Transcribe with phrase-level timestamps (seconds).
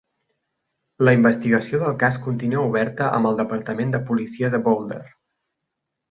[1.07, 5.03] La investigació del cas continua oberta amb el departament de policia de Boulder.